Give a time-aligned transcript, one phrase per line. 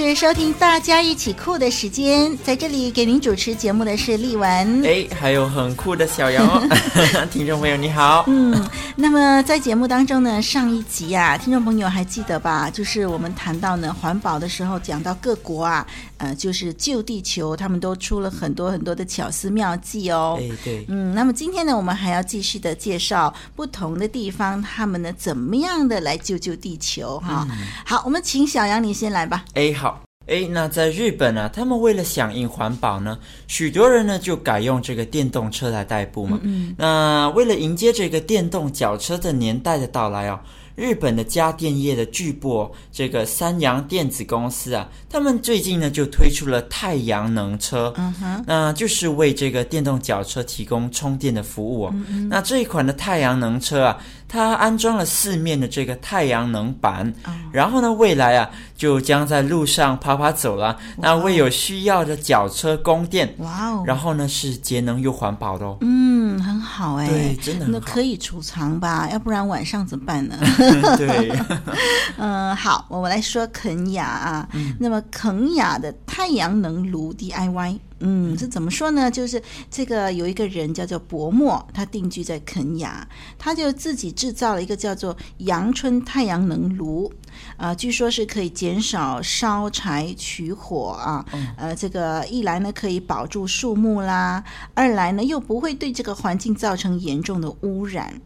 [0.00, 6.62] 是收听大家一起酷的时间，在这里给您主持节目的是丽文，哎，还有很酷的小姚，
[7.32, 8.24] 听众朋友你好。
[8.28, 12.70] 嗯，那么在节目当中呢，上一集啊，听众朋友还记得吧？
[12.70, 15.84] 就是我们谈到呢环保的时候，讲到各国啊，
[16.18, 20.38] 呃，就是救地球，他们都出了很多很多的巧思妙计哦。
[20.40, 27.46] 哎，对，嗯，那么今天呢，我们还要继续的介绍不同的地方，他们呢怎么样的来救救地球哈？
[27.50, 29.44] 嗯、好，我们请小杨你先来吧。
[29.54, 29.74] 哎。
[29.78, 29.87] 好，
[30.28, 36.38] 诶，那在日本呢，他们为了响应环保呢，许多人呢就改用这个电动车来代步嘛。
[36.42, 40.38] 嗯，那为了迎接这个电动脚车的年代的到来哦。
[40.76, 51.90] 日本的家电业的巨擘，这个三洋电子公司啊，他们最近呢就推出了太阳能车，嗯哼，那就是为这个电动脚车提供充电的服务哦。
[51.92, 53.98] 嗯嗯，那这一款的太阳能车啊，
[54.28, 65.78] 它安装了四面的这个太阳能板，嗯，然后呢，未来啊就将在路上跑跑走了，那为有需要的脚车供电，哇哦，然后呢是节能又环保的哦。
[65.80, 69.08] 嗯，很好哎，对，真的很好，那可以储藏吧？
[69.10, 70.36] 要不然晚上怎么办呢？
[70.98, 71.32] 对，
[72.18, 74.48] 嗯，好，我们来说肯雅啊。
[74.52, 79.10] 嗯、那么肯雅的太阳能炉 DIY，嗯，是怎么说呢？
[79.10, 87.12] 就是这个有一个人叫做伯莫，他定居在肯雅，他就自己制造了一个叫做阳春太阳能炉，
[87.56, 91.26] 啊、呃，据说是可以减少烧柴取火啊，
[91.56, 94.44] 呃，这个一来呢可以保住树木啦，
[94.74, 98.20] 二来呢又不会对这个环境造成严重的污染。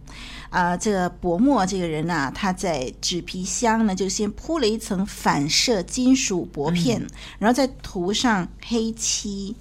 [0.53, 7.09] 啊、呃，这个薄墨这个人呐、啊，他在纸皮箱呢，就先铺了一层反射金属薄片，嗯、
[7.39, 9.57] 然后再涂上黑漆，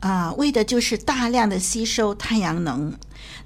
[0.00, 2.90] 啊、呃，为的就是大量的吸收太阳能。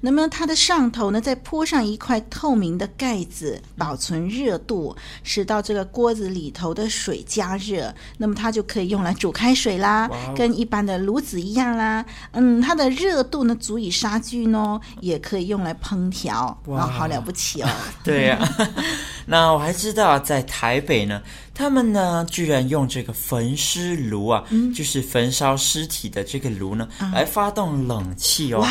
[0.01, 12.05] 那么它的上头呢，再铺上一块透明的盖子，保存热度，使到这个锅子里头的水加热，那么它就可以用来煮开水啦，跟一般的炉子一样啦。
[12.31, 16.57] 嗯，它的热度呢，足以杀菌哦，也可以用来烹调。
[16.65, 17.69] 哇，好了不起哦！
[18.03, 18.69] 对呀、啊，
[19.25, 21.21] 那我还知道在台北呢。
[21.57, 28.63] 他们呢，居然用这个焚尸炉啊，嗯、就是焚烧尸体的这个炉呢，嗯、来发动冷气哦。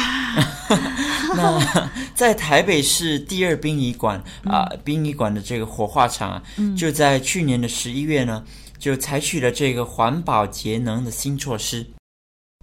[1.35, 8.45] 那在台北市第二殡仪馆啊，殡仪馆的这个火化场啊，嗯、就在去年的十一月呢，
[8.79, 11.85] 就采取了这个环保节能的新措施。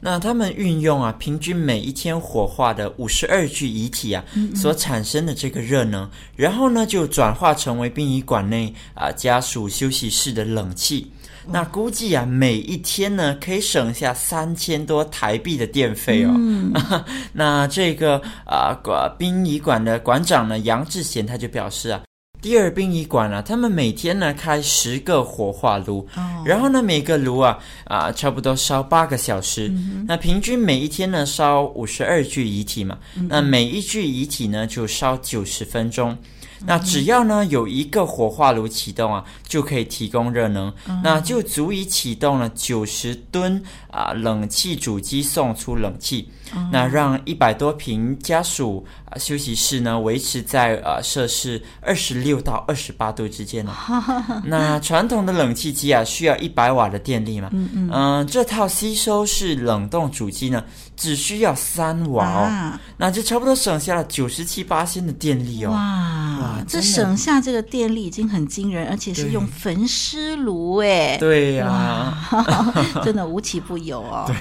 [0.05, 4.21] 那他们运用啊，平均每一天火化的五十二具遗体啊，
[4.53, 11.09] 所产生的这个热能，然后呢，就转化成为殡仪馆内啊家属休息室的冷气。
[11.47, 16.31] 那估计啊，每一天呢，可以省下三千多台币的电费哦。
[16.37, 16.73] 嗯、
[17.31, 18.77] 那这个啊，
[19.17, 22.01] 殡仪馆的馆长呢，杨志贤他就表示啊。
[22.43, 26.25] 第二殡仪馆啊，他们每天呢开十个火化炉，oh.
[26.45, 30.05] 然后呢每个炉啊啊差不多烧八个小时，mm hmm.
[30.09, 33.33] 那平均每一天呢烧五十二具遗体嘛，mm hmm.
[33.33, 36.17] 那每一具遗体呢就烧九十分钟。
[36.65, 43.61] 那只要呢有一个火化炉启动啊，就可以提供热能，嗯、那就足以启动了九十吨
[43.93, 53.71] 啊冷气主机送出冷气，嗯、那让一百多平家属啊休息室呢维持在呃摄氏二十六到二十八度之间呢。
[54.43, 60.63] 那传统的冷气机啊需要一百瓦的电力嘛，嗯嗯，嗯，这套吸收式冷冻主机呢
[60.97, 65.71] 只需要三瓦哦，哇那就差不多省下了九十七八千的电力哦。
[65.71, 72.73] 哇这省下这个电力已经很惊人，而且是用焚尸炉哎，对呀、啊，
[73.03, 74.31] 真的无奇不有哦。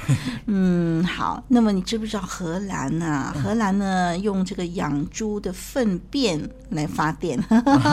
[0.46, 3.34] 嗯，好，那么你知不知道荷兰啊？
[3.42, 7.42] 荷兰呢用这个养猪的粪便来发电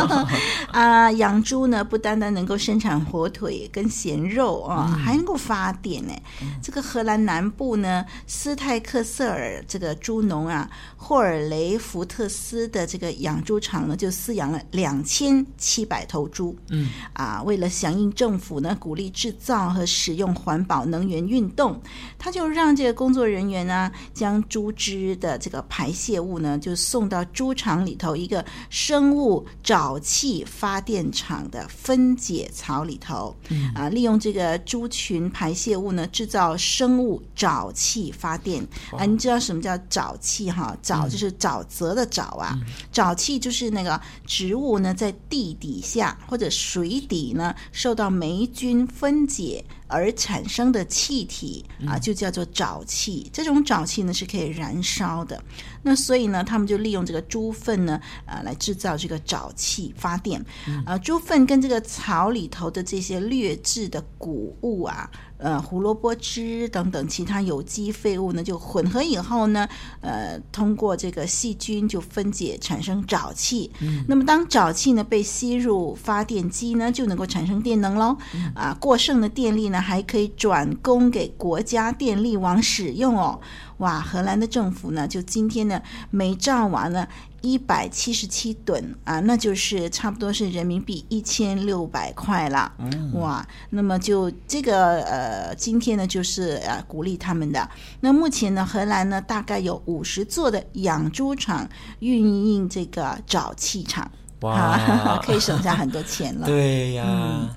[0.71, 6.13] 啊，养猪呢不单单能够生产火腿跟咸肉啊，嗯、还能够发电呢。
[6.61, 14.09] 这个荷兰南部呢，斯泰克瑟尔这个猪农啊，霍尔雷福特斯的这个养猪场呢就。
[14.19, 21.79] 饲养了两千七百头猪，嗯啊，为了响应政府呢鼓励制造和使用环保能源运动，
[22.17, 38.65] 他就让这个工作人员呢将猪只的这个排泄物呢就送到猪场里头一个生物沼气发电厂的分解槽里头，嗯、啊，利用这个猪群排泄物呢，制造生物沼气发电。
[38.97, 40.75] 啊，你知道什么叫沼气哈？
[40.81, 49.63] 沼就是沼泽的沼啊，嗯、沼气就是那个植物呢在地底下或者水底呢受到霉菌分解。
[49.89, 53.29] 而产生的气体啊，就叫做沼气。
[53.33, 55.43] 这种沼气呢是可以燃烧的。
[55.81, 60.43] 那所以呢，他们就利用这个猪粪呢，呃，来制造这个沼气发电。
[60.85, 65.09] 啊，猪粪跟这个草里头的这些劣质的谷物啊。
[65.37, 69.65] 呃，胡萝卜汁等等其他有机废物呢，就混合以后呢，
[70.01, 73.71] 呃，通过这个细菌就分解产生沼气。
[73.79, 74.03] 嗯。
[74.05, 78.17] 那么当沼气呢被吸入发电机呢，就能够产生电能喽。
[78.35, 78.51] 嗯。
[78.53, 83.39] 啊，过剩的电力呢还可以转供给国家电力网使用哦。
[83.79, 87.07] 哇，荷兰的政府呢，就今天呢，每兆瓦呢
[87.41, 92.71] 一百七十七吨啊，那就是差不多是人民币一千六百块了。
[92.77, 97.69] 嗯，哇，那么就这个呃，今天呢就是呃鼓励他们的。
[98.01, 101.67] 那目前呢，荷兰呢大概有五十座的养猪场
[101.99, 104.11] 运营这个沼气厂，
[104.41, 106.45] 哇， 可以省下很多钱了。
[106.45, 107.05] 对呀。
[107.07, 107.49] 嗯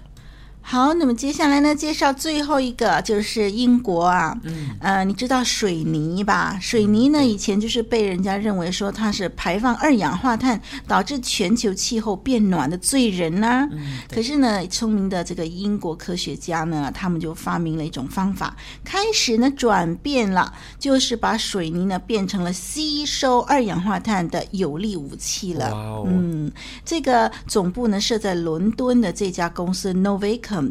[0.64, 6.56] 好，那么接下来呢，介绍最后一个就是英国啊，嗯，呃，你知道水泥吧？
[6.62, 13.68] 水泥呢，以前就是被人家认为说它是排放二氧化碳，导致全球气候变暖的罪人呢、啊。
[13.72, 25.74] 嗯，可是呢，聪明的这个英国科学家呢，他们就发明了一种方法，开始呢转变了，就是把水泥呢变成了吸收二氧化碳的有力武器了。
[25.74, 26.50] 哇哦，嗯，
[26.84, 29.92] 这个总部呢设在伦敦的这家公司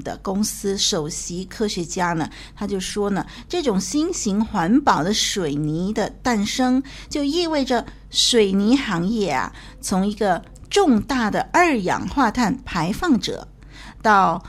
[0.03, 13.47] 的公司首席科学家呢，他就说呢，这种新型环保的水泥的诞生，就意味着水泥行业啊，从一个重大的二氧化碳排放者，
[14.01, 14.43] 到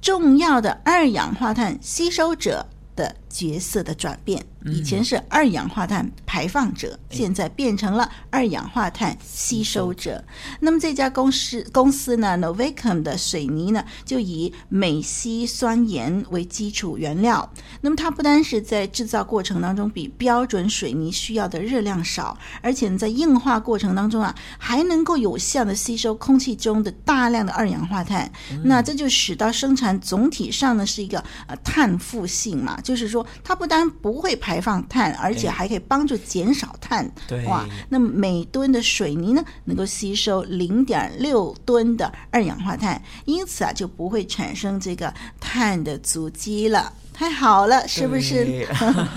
[0.00, 4.44] 重要的二氧化碳吸收者的角色的转变。
[4.66, 10.24] 以前是二氧化碳排放者，现在变成了二氧化碳吸收者。
[10.58, 17.48] 那么这家公司公司呢，Novacum 的水泥呢，就以镁烯酸盐为基础原料。
[17.80, 28.30] 那么它不单是在制造过程当中比标准水泥需要的热量少，而且在硬化过程当中啊，还能够有效的吸收空气中的大量的二氧化碳。
[28.64, 34.55] 那这就使到生产总体上呢是一个呃碳负性嘛，就是说它不单不会排。
[34.56, 37.06] 排放碳，而且还可以帮助减少碳。
[37.28, 46.90] 对，哇，那么每吨的水泥呢，能够吸收零点六吨的二氧化碳，因此啊，就不会产生这个碳的足迹了。
[47.16, 48.68] 太好了，是不是？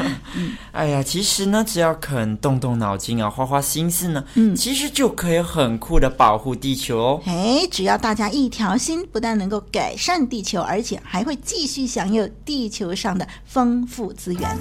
[0.71, 7.21] 哎呀，其实呢，只要肯动动脑筋啊，花花心思呢，嗯，其实就可以很酷的保护地球哦。
[7.25, 14.57] 哎，只要大家一条心，不但能够改善地球，而且还会继续享有地球上的丰富资源。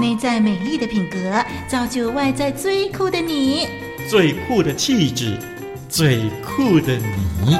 [0.00, 3.66] 内在美丽的品格，造就外在最酷的你。
[4.08, 5.36] 最酷的气质，
[5.88, 7.58] 最酷的你。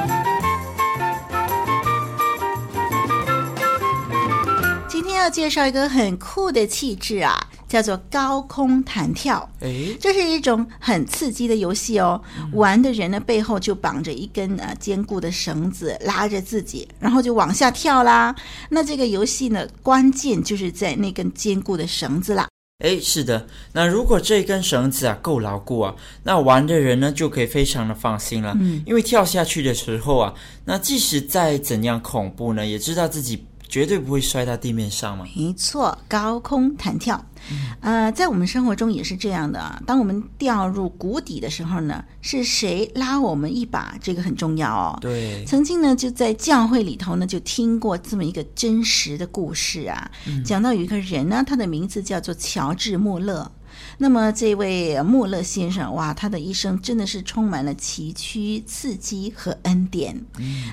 [4.89, 7.49] 今天要介绍一个很酷的气质啊！
[7.69, 12.21] 叫做高空弹跳，哎，这是一种很刺激的游戏哦。
[12.39, 18.35] 嗯、玩的人呢，背后就绑着一根呃坚固的绳子，拉着自己，然后就往下跳啦。
[18.71, 22.49] 那这个游戏呢，关键就是在那根坚固的绳子啦。
[22.79, 28.57] 哎，是的，那如果这根绳子啊够牢固啊，那玩的人呢就可以非常的放心了。
[28.59, 30.33] 嗯，因为跳下去的时候啊，
[30.65, 33.45] 那即使再怎样恐怖呢，也知道自己。
[33.69, 35.25] 绝对不会摔到地面上吗？
[35.37, 39.83] 没错，高空弹跳，嗯、呃，在我们生活中也是这样的。
[39.87, 43.95] 当我们掉入谷底的时候呢，是谁拉我们一把？
[44.01, 44.99] 这个很重要哦。
[45.01, 53.51] 对，曾经呢，就在教会里头呢，就听过这么一个真实的故事啊，嗯、讲到有一个人呢，他的名字叫做乔治·穆勒。
[53.99, 60.21] 那么这位穆勒先生，哇，他的一生真的是充满了崎岖、刺激和恩典。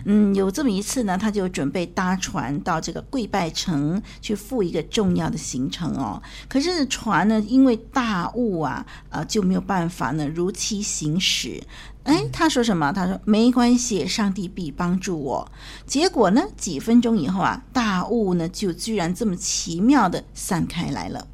[0.06, 6.22] 嗯，有这么一次呢，他就准备搭船到这个跪拜城去赴一个重要的行程哦。
[6.48, 11.62] 可是船呢，因为大雾啊，呃，就没有办法呢如期行驶。
[12.04, 12.92] 哎，他说什么？
[12.92, 15.52] 他说没关系，上帝必帮助我。
[15.88, 21.28] 结果呢，几分钟以后啊，大雾呢就居然这么奇妙的散开来了。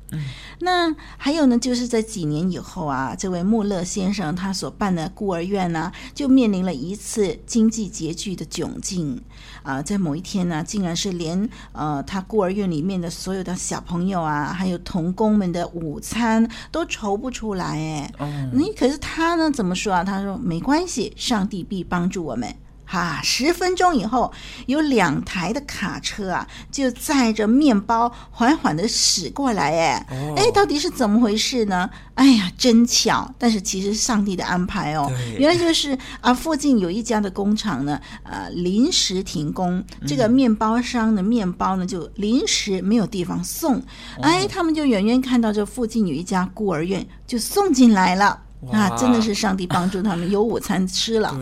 [0.60, 9.20] 那还有呢，就是在几年以后啊，这位穆勒先生他所办的孤儿院呢、啊，就面临了一次经济拮据的窘境
[9.64, 9.82] 啊。
[9.82, 18.14] 在某一天呢，竟然是连呃他孤儿院里面的所有的小朋友啊，还有童工们的午餐都筹不出来哎。
[18.20, 20.04] 嗯，你可是他呢怎么说啊？
[20.04, 22.56] 他说没关系，上帝必帮助我们。
[22.92, 24.34] 哈，十分钟以后，
[24.66, 29.72] 有两台的卡车啊，就载着面包缓缓的驶过来。
[29.72, 30.06] 哎，
[30.36, 31.90] 哎，到底是怎么回事呢？
[32.16, 33.34] 哎呀，真巧！
[33.40, 35.10] 但是其实是上帝的安排哦。
[35.38, 43.82] 原来就是啊，附近有一家的工厂呢，呃，临时停工，这个面包商的面包呢就临时没有地方送。
[44.22, 48.38] 哎，他们就远远看到这附近有一家孤儿院，就送进来了。
[48.72, 51.36] 啊，真的是上帝帮助他们有午餐吃了。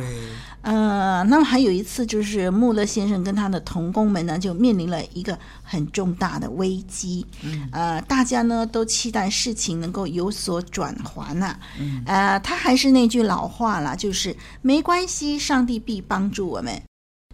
[0.63, 0.71] 对。
[0.71, 7.25] 呃，那么还有一次，就是穆勒先生跟他的同工们呢，就面临了一个很重大的危机。
[7.43, 11.57] 嗯，呃，大家呢都期待事情能够有所转圜呐。
[11.79, 16.81] 嗯，呃，他还是那句老话啦，就是没关系，上帝必帮助我们。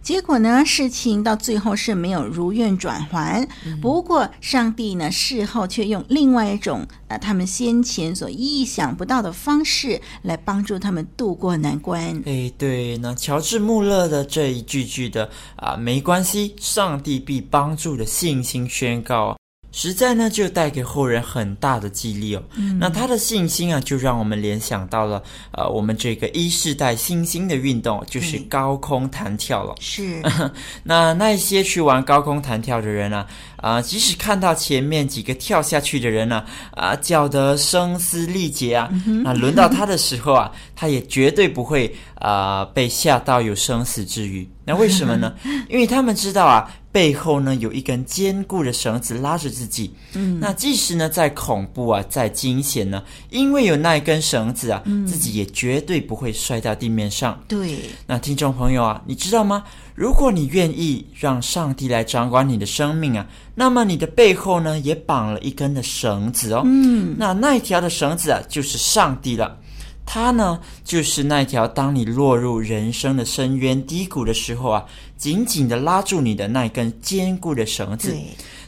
[0.06, 3.44] 结果呢，事情到最后是没有如愿转还。
[3.82, 12.22] 不过，上帝呢，事后却用另外一种呃，他们先前所意想不到的方式来帮助他们渡过难关。
[12.24, 19.36] 哎，对，那乔治·穆勒的这一句句的啊，没关系，上帝必帮助的信心宣告。
[19.78, 22.42] 实在呢，就带给后人很大的激励哦。
[22.56, 29.74] 嗯、那他的信心啊，就让我们联想到了呃，我们这个一世代新兴的运动，就是高空弹跳了。
[29.78, 30.22] 是。
[30.82, 33.26] 那那些去玩高空弹跳的人呢，
[33.56, 44.48] 啊、呃，即使看到前面几个跳下去的人呢，啊、呃，叫得声嘶力竭啊，嗯、那轮到他的时候啊，他也绝对不会啊、呃，被吓到有生死之余。
[44.64, 45.32] 那为什么呢？
[45.70, 49.94] 因为他们知道啊，背后呢有一根坚固的绳子拉着自己。
[50.14, 57.40] 嗯，那即使呢再恐怖啊，再惊险呢，因为有那一根绳子啊，嗯、自己也绝对不会摔到地面上。
[57.46, 57.78] 对。
[58.06, 59.62] 那听众朋友啊，你知道吗？
[59.96, 66.60] 如果你愿意让上帝来掌管你的生命啊，那么你的背后呢也绑了一根的绳子哦。
[66.66, 69.58] 嗯，那那一条的绳子啊，就是上帝了。
[70.04, 74.84] 他呢，就是那条当你落入人生的深渊低谷的时候啊，
[75.16, 78.10] 紧紧的拉住你的那根坚固的绳子。
[78.10, 78.22] 对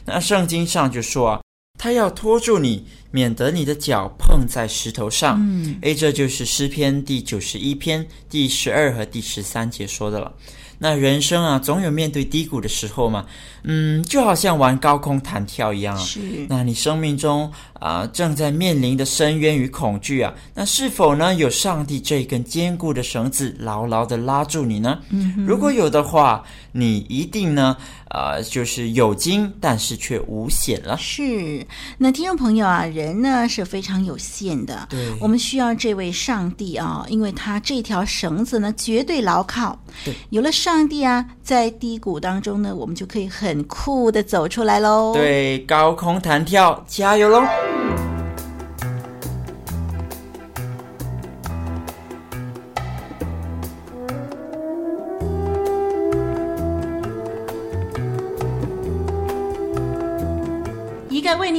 [0.05, 1.41] 那圣经上就说啊，
[1.77, 5.37] 他要拖住你，免得你的脚碰在石头上。
[5.39, 10.33] 嗯，诶，这就是诗篇第九十一篇第十二和第十三节说的了。
[10.79, 13.25] 那人生啊，总有面对低谷的时候嘛。
[13.63, 16.01] 嗯，就好像玩高空弹跳一样啊。
[16.01, 16.19] 是。
[16.47, 24.97] 那你生命中啊，正在面临的深渊与恐惧啊，那是否呢，有上帝这根坚固的绳子牢牢的拉住你呢？
[25.09, 25.45] 嗯。
[25.45, 27.75] 如果有的话，你一定呢，
[28.11, 30.95] 呃，就是有惊，但是却无险了。
[30.97, 31.65] 是。
[31.97, 34.87] 那听众朋友啊，人呢是非常有限的。
[34.89, 35.13] 对。
[35.19, 39.77] 我们需要这位上帝啊，因为他这条绳子呢绝对牢靠。
[40.05, 40.13] 对。
[40.29, 43.49] 有了上帝啊，在低谷当中呢，我们就可以很。
[43.49, 45.11] 很酷的走出来喽！
[45.11, 47.41] 对，高空弹跳，加油喽！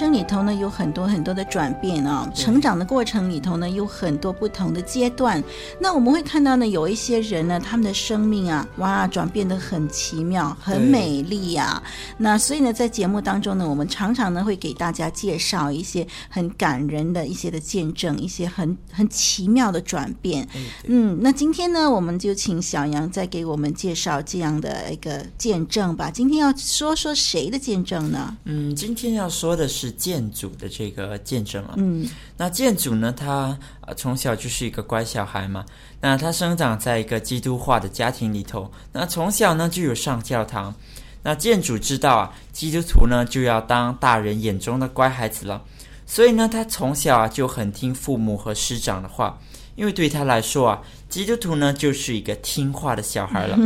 [0.00, 5.44] 生里头呢，有很多很多的转变啊、哦，成长的过程里头呢，有很多不同的阶段。
[5.78, 11.82] 那我们会看到呢，有一些人呢，他们的生命啊，哇，转变得很奇妙，很美丽呀、啊。
[12.16, 20.48] 那所以呢，在节目当中呢，我们常常呢会给大家介绍一些很感人的一些的见证，一些很很奇妙的转变。
[20.84, 26.10] 嗯，那今天呢，我们就请小杨再给我们介绍这样的一个见证吧。
[26.10, 28.34] 今天要说说谁的见证呢？
[28.46, 29.50] 嗯，今天要说。
[29.50, 31.74] 说的是建筑的这个见证了。
[31.76, 33.58] 嗯，那建主呢，他
[33.96, 35.64] 从小就是一个乖小孩嘛。
[36.00, 40.74] 那他生长在一个基督化的家庭里头，那从小呢就有上教堂。
[41.22, 45.62] 那建主知道啊，基督徒呢就要当大人眼中的乖孩子了，
[46.06, 49.38] 所以呢，他从小啊就很听父母和师长的话，
[49.76, 53.58] 因为对他来说啊，基督徒呢就是一个听话的小孩了。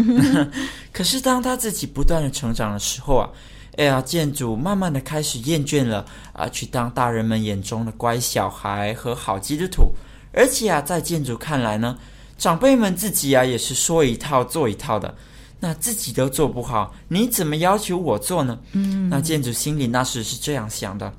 [0.92, 3.28] 可是当他自己不断的成长的时候啊。
[3.76, 9.92] 哎呀，建筑慢慢的开始厌倦了啊，去当大人们眼中的乖小孩和好基督徒，
[10.32, 11.98] 而且啊，在建筑看来呢，
[12.38, 15.12] 长辈们自己啊也是说一套做一套的，
[15.58, 18.56] 那自己都做不好，你怎么要求我做呢？
[18.72, 21.12] 嗯，那建筑心里那时是这样想的。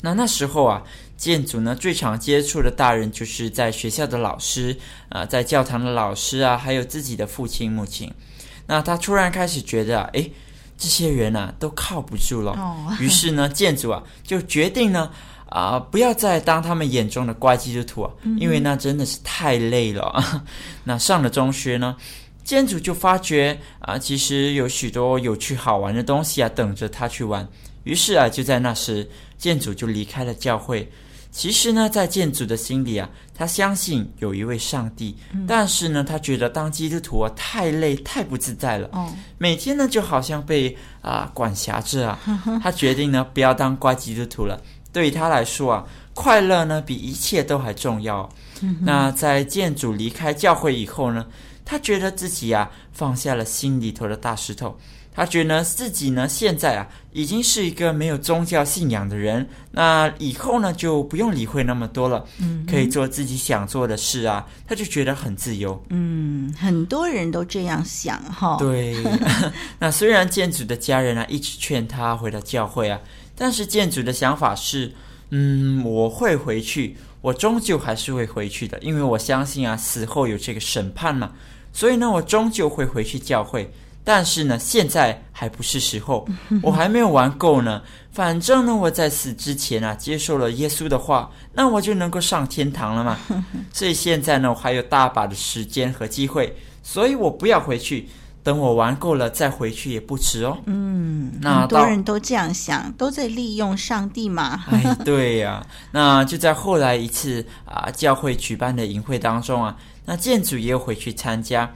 [0.00, 0.82] 那那时候啊，
[1.16, 4.76] 建筑呢最常接触的大人就是在学校的老师
[5.08, 8.12] 啊，在教堂的老师啊，还有自己的父亲母亲。
[8.66, 10.32] 那他突然开始觉得啊，诶。
[10.78, 12.56] 这些人啊都靠不住了，
[13.00, 15.10] 于是呢，建筑啊就决定呢
[15.48, 20.42] 啊、呃、不要再当他们眼中的怪基督徒啊，因为那真的是太累了。
[20.84, 21.96] 那上了中学呢，
[22.44, 27.46] 建筑就发觉啊、呃，其实有许多有趣好玩的东西啊等着他去玩。
[27.84, 30.90] 于是啊，就在那时，建筑就离开了教会。
[31.36, 38.88] 其实呢，在建祖的心里啊，他相信有一位上帝，嗯、但是呢，他觉得当基督徒啊太累、太不自在了。
[38.92, 42.18] 哦，每天呢就好像被啊、呃、管辖着啊。
[42.24, 44.58] 呵 呵他决定呢不要当乖基督徒了。
[44.94, 48.26] 对于他来说啊，快乐呢比一切都还重要。
[48.62, 51.26] 嗯、那在建祖离开教会以后呢，
[51.66, 54.74] 他觉得自己啊放下了心里头的大石头。
[55.16, 59.48] 他觉得自己呢，现在啊，已经是一个没有宗教信仰的人。
[59.70, 64.46] 那以后呢，就不用理会那么多了，嗯，可以做自己想做的事啊。
[64.68, 65.82] 他就觉得很自由。
[65.88, 68.58] 嗯，很多人都这样想哈。
[68.58, 69.02] 对。
[69.80, 73.00] 那虽然建祖的家人啊一直劝他回到教会啊，
[73.34, 74.92] 但是建祖的想法是，
[75.30, 81.32] 嗯，我会回去，我终究还是会回去的，因为我相信啊，死后有这个审判嘛。
[81.72, 83.72] 所以呢，我终究会回去教会。
[84.08, 86.24] 但是呢，现在还不是时候，
[86.62, 87.82] 我还没有玩够呢。
[88.12, 93.18] 反正呢，我在死之前啊，接受了耶稣的话，那我就能够上天堂了嘛。
[93.74, 98.08] 所以现在呢，我还有大把的时间和机会，所以我不要回去，
[98.44, 100.56] 等我玩够了再回去也不迟哦。
[100.66, 104.64] 嗯，那很多人都这样想，都在利用上帝嘛。
[104.70, 105.66] 哎，对呀、啊。
[105.90, 111.68] 那就在后来一次啊，教会举办的营会当中啊，那建祖也有回去参加。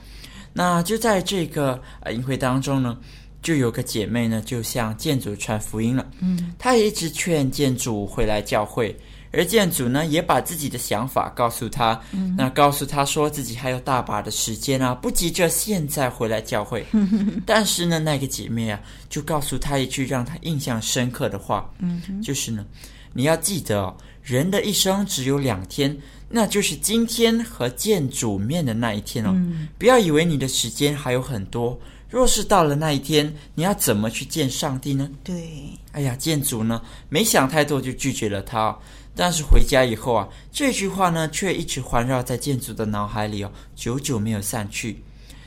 [0.53, 2.99] 那就在这个呃营会当中呢，
[3.43, 6.07] 就有个姐妹呢，就向建祖传福音了。
[6.21, 8.95] 嗯，她也一直劝建祖回来教会，
[9.33, 12.01] 而建祖呢，也把自己的想法告诉她。
[12.13, 16.85] 嗯，那告诉她说自己还有大把的时间啊，不急着现在回来教会。
[16.93, 21.71] 嗯， 但是呢，那个姐妹啊，就告诉她一句让她印象深刻的话。
[21.79, 22.67] 嗯，就是呢，
[23.13, 25.97] 你要记得哦，人的一生只有两天。
[26.33, 31.77] 那就是今天和见主面的那一天哦，嗯，不要以为你的时间还有很多。
[32.09, 35.11] 若是到了那一天，你要怎么去见上帝呢？
[35.25, 35.51] 对，
[35.91, 38.77] 哎呀，建主呢，没想太多就拒绝了他。
[39.17, 45.03] 但是回家以后啊，这句话呢，却一直环绕在建主的脑海里哦，久久没有散去。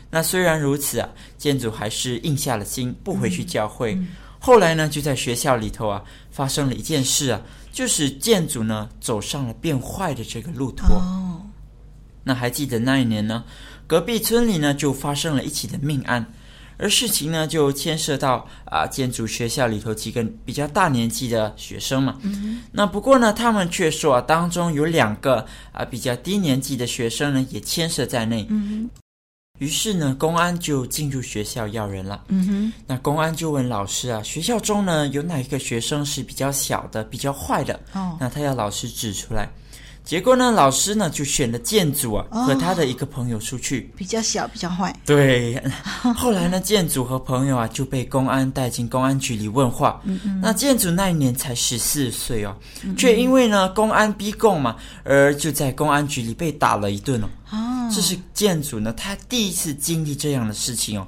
[0.09, 3.93] 那虽然如此啊，建主还是硬下了心，不回去教会。
[3.95, 7.41] 嗯嗯，后来呢，就在学校里头啊，发生了一件事啊。
[7.73, 10.85] 就是建筑呢走上了变坏的这个路途。
[10.93, 11.41] 哦，
[12.23, 13.43] 那还记得那一年呢，
[13.87, 16.25] 隔壁村里呢就发生了一起的命案，
[16.77, 22.19] 而事情呢就牵涉到啊建筑学校里头几个比较大年纪的学生嘛。
[22.21, 28.45] 嗯，那不过呢，他们却说啊，当中有两个啊比较低年纪的学生呢也牵涉在内。
[28.49, 28.87] 嗯。
[29.63, 32.21] 于是呢，公安就进入学校要人了。
[32.27, 37.79] 嗯哼，那公安就问老师啊，学校中呢有哪一个学生是比较小的、比较坏的？
[37.93, 39.49] 哦，那他要老师指出来。
[40.03, 44.93] 结果呢，老师呢就选了建祖啊、哦、和他的一个朋友出去，比较小，比较坏。
[45.05, 45.57] 对，
[46.13, 50.01] 后来呢，建祖和朋友啊就被公安带进公安局里问话。
[50.03, 52.53] 嗯嗯，那建祖那一年才十四岁哦，
[52.97, 57.29] 却因为呢公安逼供嘛，而就在公安局里被打了一顿哦。
[57.51, 61.07] 哦，这是建祖呢他第一次经历这样的事情哦。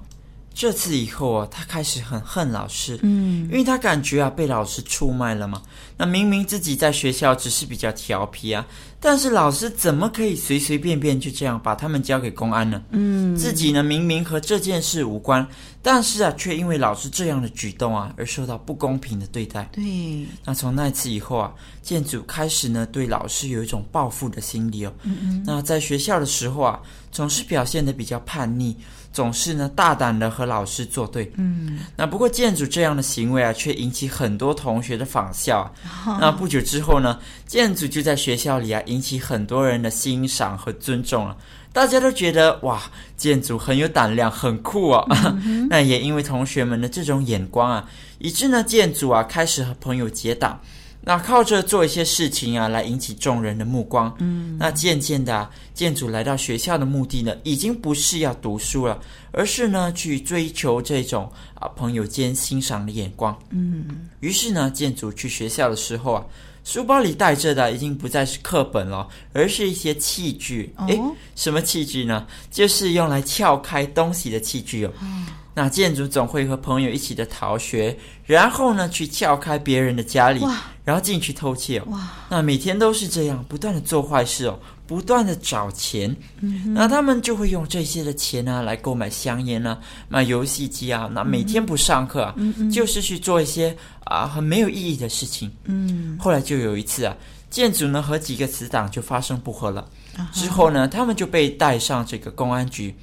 [0.53, 5.61] 这次以后啊，他开始很恨老师，嗯，因为他感觉啊被老师出卖了嘛。
[5.97, 8.65] 那明明自己在学校只是比较调皮啊，
[9.05, 12.81] 但是老师怎么可以随随便便就这样把他们交给公安呢？
[12.89, 15.47] 嗯，自己呢明明和这件事无关，
[15.83, 19.69] 但是啊却因为老师这样的举动啊而受到不公平的对待。
[19.71, 24.91] 对，那从那次以后啊，建组开始呢对老师有一种报复的心理哦。
[25.03, 26.79] 嗯嗯，那在学校的时候啊，
[27.11, 28.75] 总是表现的比较叛逆。
[29.15, 31.31] 总是呢，大胆的和老师作对。
[31.37, 35.71] 嗯，那不过建筑这样的行为啊，却引起很多同学的仿效啊。
[36.05, 41.37] 哦、那不久之后呢，建筑就在学校里啊，引起很多人的欣赏和尊重了。
[41.71, 42.83] 大家都觉得哇，
[43.15, 45.05] 建筑很有胆量，很酷啊。
[45.45, 50.59] 嗯、 那也因为同学们的这种眼光啊，以致呢，建筑啊开始和朋友结党。
[51.05, 54.13] 那靠着做一些事情啊，来引起众人的目光。
[54.17, 58.99] 嗯，那渐渐的啊，建筑来到学校的目的呢，已经不是要读书了，
[59.31, 63.37] 而是呢去追求这种啊朋友间欣赏的眼光。
[63.51, 66.25] 嗯，于是呢，建筑去学校的时候啊，
[66.63, 70.73] 书包里带着的已经不再是课本了，而是一些器具。
[70.87, 72.25] 诶，哦，什么器具呢？
[72.49, 74.91] 就是用来撬开东西的器具哦。
[75.01, 80.41] 嗯那建筑总会和朋友一起的逃学，然后呢去撬开别人的家里，
[80.85, 81.85] 然后进去偷窃哦。
[81.89, 82.13] 哇！
[82.29, 86.15] 那每天都是这样，不断的做坏事哦，不断的找钱。
[86.39, 91.09] 嗯，那他们就会用这些的钱啊来购买香烟啊，买游戏机啊。
[91.11, 95.51] 那每天不上课啊，嗯，就是去做一些啊很没有意义的事情。
[95.65, 97.17] 嗯，后来就有一次啊，
[97.49, 102.95] 建祖呢和几个死党就发生不和了，啊，之后呢，他们就被带上这个公安局。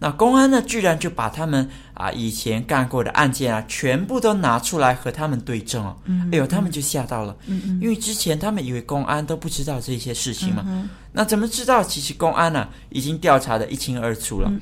[0.00, 5.96] 那公安呢，居然就把他们啊以前干过的案件啊，全部都拿出来和他们对证哦。
[6.04, 7.36] 嗯，哎呦，他们就吓到了。
[7.80, 10.62] 因为之前他们以为公安都不知道这些事情嘛。
[10.68, 11.82] 嗯，那怎么知道？
[11.82, 14.52] 其实公安呢、啊，已经调查的一清二楚了。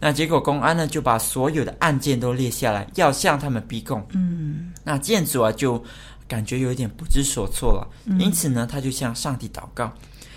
[0.00, 4.04] 那结果公安呢，就把所有的案件都列下来，要向他们逼供。
[4.10, 5.80] 嗯，那建筑啊，就
[6.26, 7.86] 感觉有点不知所措了。
[8.18, 9.92] 因此呢，他就向上帝祷告。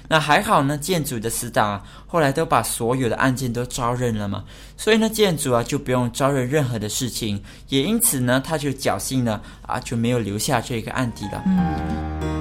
[0.08, 4.44] 那还好呢，建祖的死党啊，后来都把所有的案件都招认了嘛，
[4.78, 11.44] 所以呢，建祖啊就不用招认任何的事情，也因此呢，他就侥幸呢啊就没有留下这个案底了。
[11.46, 12.36] 嗯。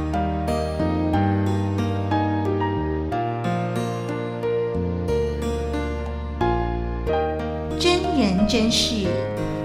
[7.79, 9.07] 真人真事，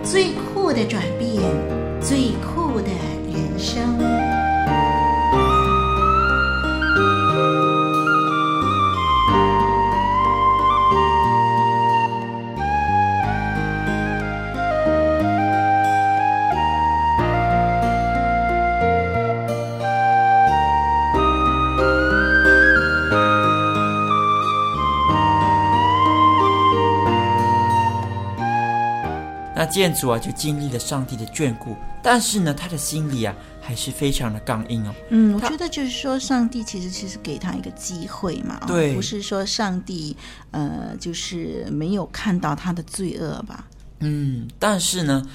[0.04, 1.42] 最酷的转变，
[2.02, 2.90] 最酷的
[3.32, 4.29] 人生。
[29.60, 34.96] 那建筑啊，就经历了上帝的眷顾，但是呢，他的心里啊，还是非常的刚硬哦。
[35.10, 40.16] 嗯，我觉得就是说，上帝其实其实给他一个机会嘛，对，不是说上帝
[40.52, 43.68] 呃，就是没有看到他的罪恶吧？
[44.00, 45.28] 嗯，但是呢，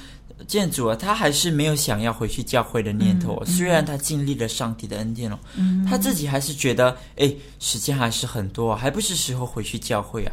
[0.47, 3.53] 建筑啊，他还是没有想要回去教会的念头，哦嗯。
[3.53, 10.33] 虽然他经历了上帝的恩典哦，嗯，他自己还是觉得，哎，时间还是很多，还不是时候回去教会啊。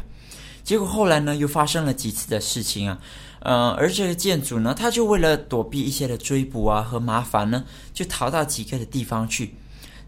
[0.64, 2.98] 结果后来呢，又发生了几次的事情啊。
[3.44, 9.54] 呃，而这个建祖呢，他就为了躲避一些的追捕啊和麻烦呢，就逃到几个的地方去。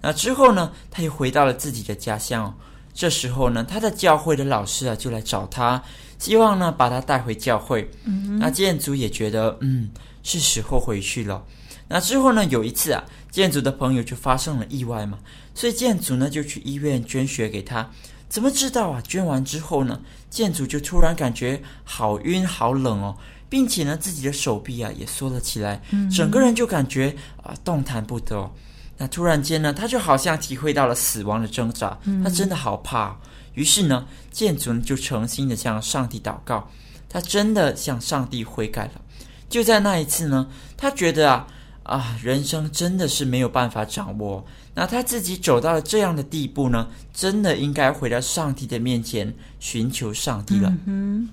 [0.00, 2.54] 那之后呢，他又回到了自己的家乡哦。
[2.92, 5.82] 这时候呢，他的教会的老师啊就来找他，
[6.18, 7.90] 希望呢把他带回教会。
[8.04, 9.90] 嗯，那建祖也觉得，嗯，
[10.22, 11.42] 是时候回去了。
[11.88, 15.18] 那之后呢，有一次啊，建祖的朋友就发生了意外嘛，
[15.54, 17.90] 所以建祖呢就去医院捐血给他。
[18.28, 19.00] 怎么知道啊？
[19.06, 23.16] 捐完之后呢，建祖就突然感觉好晕、好冷哦，
[23.48, 25.80] 并且呢，自己的手臂啊也缩了起来，
[26.14, 28.50] 整个人就感觉啊动弹不得哦。
[28.96, 33.16] 那突然间呢，他就好像体会到了死亡的挣扎，他真的好怕哦。
[33.54, 36.68] 于是呢，建祖呢就诚心的向上帝祷告，
[37.08, 39.00] 他真的向上帝悔改了。
[39.48, 41.46] 就在那一次呢，他觉得啊
[41.84, 44.44] 啊，人生真的是没有办法掌握。
[44.74, 50.74] 那他自己走到了这样的地步呢，真的应该回到上帝的面前寻求上帝了。
[50.86, 51.28] 嗯。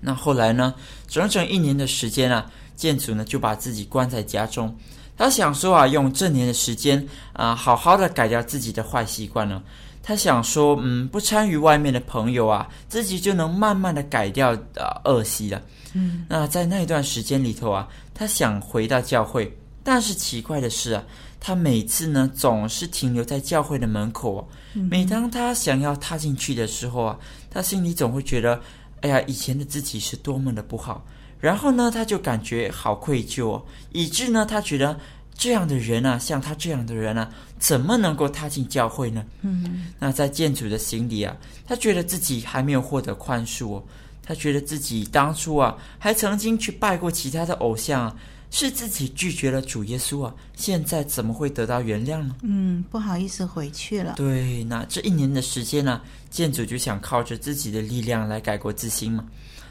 [0.00, 0.72] 那后来呢，
[1.08, 4.72] 整整一年的时间啊，建祖呢就把自己关在家中。
[5.16, 9.62] 他想说啊，用这年的时间啊，好好的改掉自己的坏习惯呢。
[10.02, 15.62] 他想说，嗯，不参与外面的朋友啊，自己就能慢慢的改掉啊恶习了。
[15.94, 16.26] 嗯。
[16.28, 19.50] 那在那一段时间里头啊，他想回到教会，
[19.84, 21.04] 但是奇怪的是啊。
[21.46, 24.44] 他每次呢，总是停留在教会的门口啊。
[24.72, 27.18] 每当他想要踏进去的时候啊，
[27.50, 28.58] 他心里总会觉得，
[29.02, 31.04] 哎呀，以前的自己是多么的不好。
[31.38, 34.98] 然后呢，他就感觉好愧疚哦，以致呢，他觉得
[35.34, 39.22] 这样的人啊，像他这样的人啊，怎么能够踏进教会呢？
[39.42, 43.84] 嗯，那在建主的心里啊，他觉得自己还没有获得宽恕哦，
[44.22, 48.16] 他觉得自己当初啊，还曾经去拜过其他的偶像啊。
[48.56, 52.36] 是自己拒绝了主耶稣啊，现在怎么会得到原谅呢？
[52.42, 54.14] 嗯，不好意思回去了。
[54.16, 59.24] 对，那这一年的时间呢，建筑就想靠着自己的力量来改过自新嘛。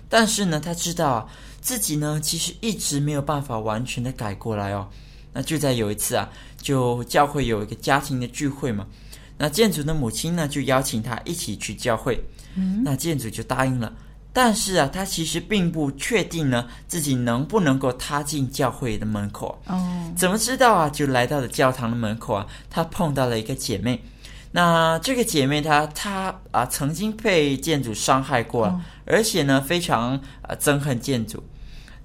[0.10, 1.26] 但是呢，他知道啊，
[1.62, 4.90] 自己呢其实一直没有办法完全的改过来哦。
[5.32, 6.30] 那就在有一次啊，
[6.62, 8.86] 就教会有一个家庭的聚会嘛，
[9.38, 12.22] 那建筑的母亲呢就邀请他一起去教会，
[12.56, 13.94] 嗯，那建筑就答应了。
[14.36, 19.62] 但是啊，他其实并不确定呢，自己能不能够踏进教会的门口。
[19.68, 20.90] 哦，怎么知道啊？
[20.90, 24.04] 就来到了教堂的门口啊，他碰到了一个姐妹。
[24.52, 31.44] 那这个姐妹她她啊，曾经被建筑伤害过，哦、而且呢，非常啊憎恨建筑。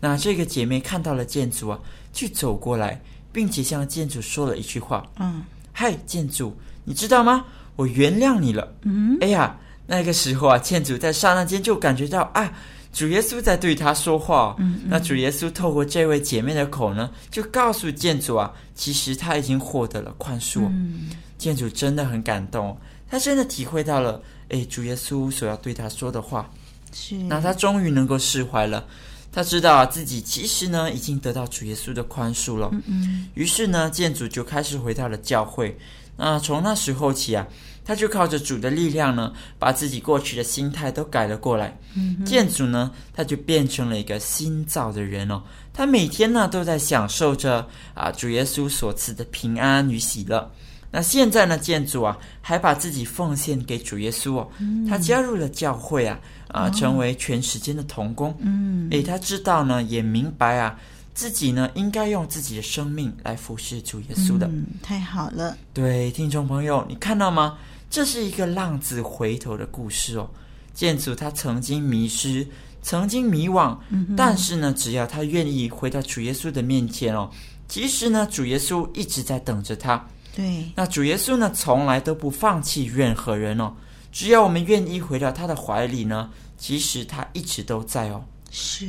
[0.01, 1.79] 那这个姐妹看到了建筑啊，
[2.13, 3.01] 就走过来，
[3.33, 7.47] 并且向建筑说了一句话：“嗯，嗨，建筑，你知道吗？
[7.75, 9.59] 我原谅你了。”嗯，哎呀。
[9.91, 12.53] 那个时候啊，建主在刹那间就感觉到啊，
[12.93, 14.55] 主耶稣在对他说话。
[14.59, 20.61] 嗯，嗯，那主耶稣透过这位姐妹的口呢，就告诉建主啊，其实他已经获得了宽恕。
[20.67, 22.79] 嗯，建主真的很感动，
[23.11, 24.21] 他真的体会到了，
[24.51, 26.51] 哎，主耶稣所要对他说的话。
[26.93, 28.85] 是，那他终于能够释怀了，
[29.33, 32.69] 他知道啊，自己其实呢，已经得到主耶稣的宽恕了。
[32.73, 35.79] 嗯嗯，于是呢，建主就开始回到了教会。
[36.19, 37.47] 那从那时候起啊。
[37.89, 41.75] 他就靠着主的力量呢，把自己过去的心态都改了过来。
[41.97, 45.43] 嗯，建筑呢，他就变成了一个新造的人哦。
[45.73, 50.53] 他每天呢，都在享受着啊主耶稣所赐的平安与喜乐。
[50.91, 54.49] 那现在呢，建筑啊，还把自己奉献给主耶稣哦。
[54.59, 58.37] 嗯，他加入了教会啊，啊，成为全时间的童工。
[58.41, 60.79] 嗯，诶，他知道呢，也明白啊。
[61.15, 64.47] 自己呢，应该用自己的生命来服侍主耶稣的。
[64.47, 65.57] 嗯，太好了。
[65.75, 67.59] 对，听众朋友，你看到吗？
[67.91, 70.29] 这是一个浪子回头的故事哦。
[70.75, 72.47] 建筑他曾经迷失，
[72.83, 77.29] 曾经迷惘，嗯，但是呢，只要他愿意回到主耶稣的面前哦，
[77.67, 80.07] 其实呢，主耶稣一直在等着他。
[80.37, 83.73] 对，那主耶稣呢，从来都不放弃任何人哦。
[84.13, 88.25] 只要我们愿意回到他的怀里呢，其实他一直都在哦。
[88.51, 88.87] 是，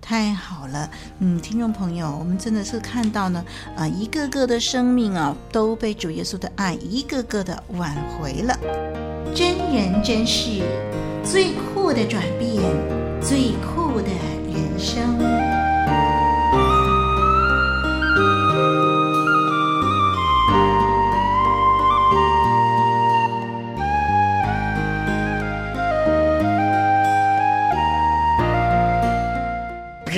[0.00, 3.44] 太好了，嗯，听众朋友，我们真的是看到呢，
[3.76, 8.58] 啊，一个个的生命啊，都被主耶稣的爱一个个的挽回了，
[9.34, 10.62] 真人真事，
[11.22, 12.62] 最酷的转变，
[13.20, 14.08] 最酷的
[14.46, 15.47] 人生。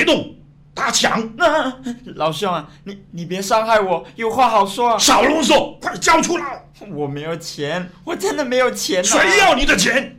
[0.01, 0.35] 别动，
[0.73, 1.21] 打抢！
[1.39, 1.77] 啊，
[2.17, 4.99] 老兄啊，你你别伤害我，有话好说啊！
[4.99, 6.65] 少啰嗦，快交出来！
[6.95, 9.03] 我没有钱，我真的没有钱啊！
[9.03, 10.19] 谁要你的钱？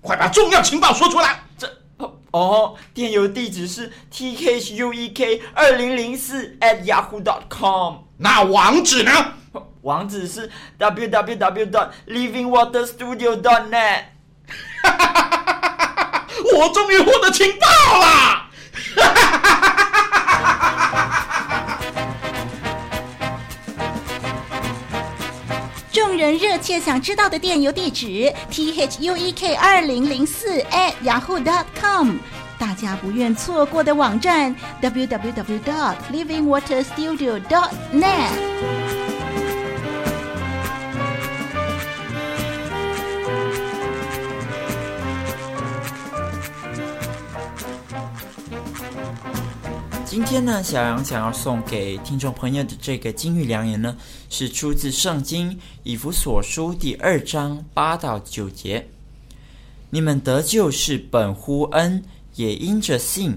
[0.00, 1.44] 快把重要情报说出来！
[1.56, 1.70] 这
[2.32, 7.98] 哦，电邮地址是 t k h u e k 二零零四 at yahoo dot com。
[8.16, 9.12] 那网址呢？
[9.82, 14.06] 网址是 w w w dot living water studio dot net。
[16.56, 17.66] 我终于获得情报
[18.00, 18.49] 了！
[25.92, 32.16] 众人热切想知道的电邮地址 thu 一 k 二零零四 at 雅虎 dot com
[32.58, 38.79] 大家不愿错过的网站 www dot livingwater studio dot net
[50.20, 53.96] 今天呢，小杨想要送给听众朋友的这个金玉良言呢，
[54.28, 58.86] 是出自圣经以弗所书第二章八到九节。
[59.88, 62.04] 你们得救是本乎恩，
[62.34, 63.34] 也因着信。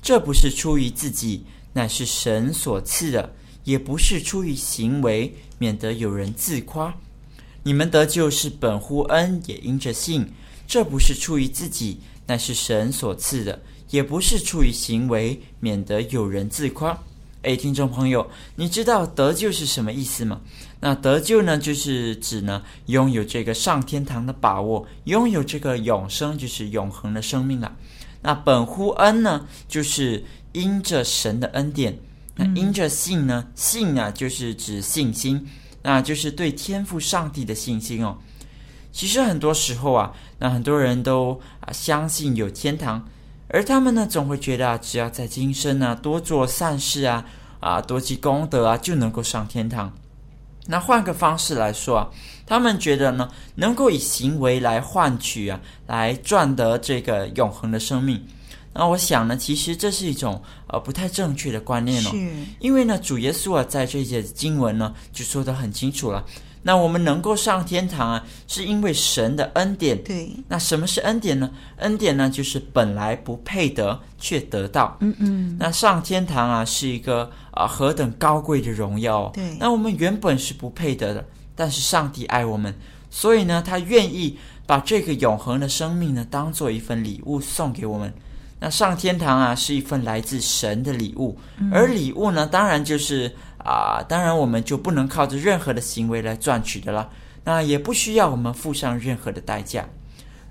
[0.00, 3.28] 这不是出于自己，乃是神所赐的；
[3.64, 6.94] 也不是出于行为，免得有人自夸。
[7.64, 10.32] 你们得救是本乎恩，也因着信。
[10.68, 13.60] 这不是出于自己，乃是神所赐的。
[13.90, 16.98] 也不是出于行为，免得有人自夸。
[17.42, 20.40] 诶，听众朋友，你知道得救是什么意思吗？
[20.80, 27.76] 那得救呢，就是指呢拥有这个上天堂的把握，拥有这个永生，就是永恒的生命了。
[28.22, 31.98] 那本乎恩呢，就是因着神的恩典。
[32.34, 35.46] 那因着信呢，信啊，就是指信心，
[35.82, 38.16] 那就是对天赋上帝的信心哦。
[38.92, 43.00] 其实很多时候啊，那很多人都啊相信有天堂。
[43.46, 47.24] 而他们呢，总会觉得啊，只要在今生呢多做善事啊，
[47.60, 49.92] 啊多积功德啊，就能够上天堂。
[50.66, 52.10] 那换个方式来说啊，
[52.44, 58.20] 他们觉得呢，能够以行为来换取啊，来赚得这个永恒的生命。
[58.74, 62.10] 那我想呢，其实这是一种呃不太正确的观念哦。
[62.10, 62.30] 是。
[62.58, 66.24] 因为呢，主耶稣啊，在这节经文呢，就说得很清楚了。
[66.64, 70.00] 那我们能够上天堂啊，是因为神的恩典。
[70.04, 70.30] 对。
[70.46, 71.50] 那什么是恩典呢？
[71.78, 74.96] 恩典呢，就是本来不配得却得到。
[75.00, 75.56] 嗯嗯。
[75.58, 79.28] 那上天堂啊，是一个啊何等高贵的荣耀。
[79.34, 79.56] 对。
[79.58, 81.24] 那我们原本是不配得的，
[81.56, 82.72] 但是上帝爱我们，
[83.10, 88.14] 所以呢，他愿意把这个永恒的生命呢，当做一份礼物送给我们。
[88.60, 91.36] 那上天堂啊，是一份来自神的礼物，
[91.72, 93.34] 而礼物呢，当然就是。
[93.64, 97.10] 啊，当然我们就不能靠着任何的行为来赚取的了。
[97.44, 99.84] 那也不需要我们付上任何的代价，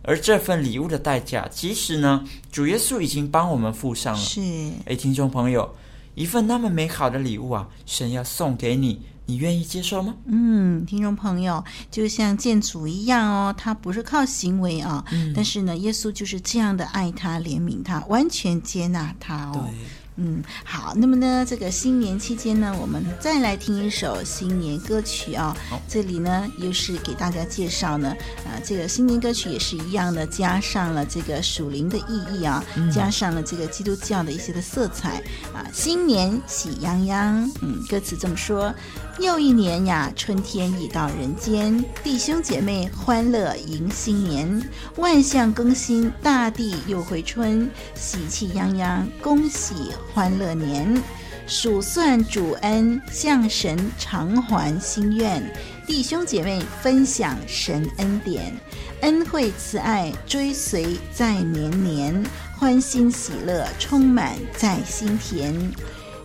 [0.04, 4.20] 而这份礼物的代价，其实呢，主耶稣已经帮我们付上了。
[4.20, 4.42] 是，
[4.86, 5.74] 哎，听众朋友，
[6.16, 9.06] 一份那么美好的礼物啊，神要送给你。
[9.28, 10.16] 你愿意接受吗？
[10.26, 19.52] 嗯，听众朋友，就像建主一样哦，他不是靠行为啊，嗯，但是呢，耶稣就是这样的爱他、怜悯他、完全接纳他哦。
[19.54, 19.80] 对，
[20.24, 25.58] 嗯，好，那么呢，这个新年期间呢，我们再来听一首新年歌曲啊。
[25.88, 35.16] 这里呢，又是给大家介绍呢，啊，这个新年歌曲也是一样的，加上了这个属灵的意义啊，嗯，加上了这个基督教的一些的色彩
[35.56, 35.66] 啊。
[35.74, 38.72] 新年喜洋洋，嗯，歌词这么说。
[39.20, 49.74] 又一年呀，春天已到人间，弟兄姐妹欢乐迎新年，万象更新，大地又回春，喜气洋洋，恭喜
[50.14, 51.02] 欢乐年，
[51.48, 55.42] 数算主恩，向神偿还心愿，
[55.86, 58.54] 弟兄姐妹分享神恩典，
[59.02, 62.26] 恩惠慈爱追随在年年，
[62.58, 65.54] 欢欣喜乐充满在心田。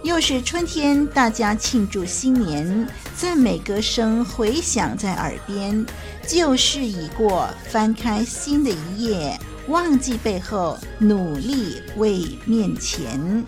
[0.03, 5.85] 又是春天，大家庆祝新年，赞美歌声回响在耳边。
[6.27, 9.37] 旧事已过，翻开新的一页，
[9.69, 13.45] 忘记背后，努力为面前。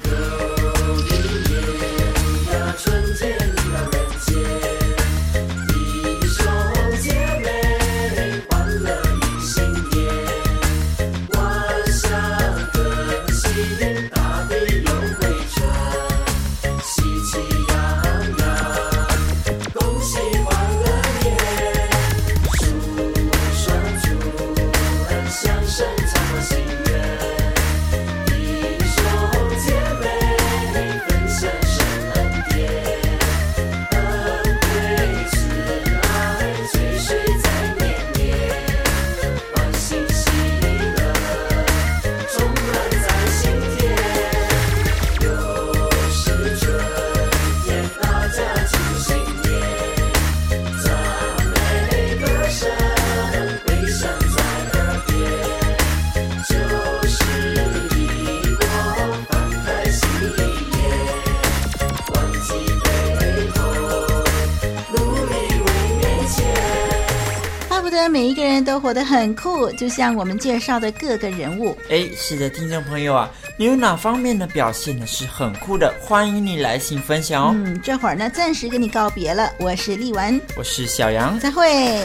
[68.18, 71.78] 每一个人都活得很酷，就像我们介绍的各个人物。
[71.88, 75.94] 哎，是的，听众朋友啊，你有哪方面的表现呢是很酷的？
[76.00, 77.52] 欢迎你来信分享哦。
[77.54, 79.52] 嗯，这会儿呢，暂时跟你告别了。
[79.60, 82.02] 我是丽文，我是小杨，再会。